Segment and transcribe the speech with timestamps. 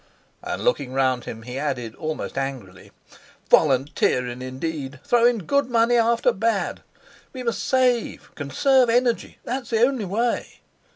[0.41, 2.91] And looking round him, he added almost angrily:
[3.51, 4.99] "Volunteerin', indeed!
[5.03, 6.81] Throwin' good money after bad!
[7.33, 8.33] We must save!
[8.33, 10.61] Conserve energy that's the only way."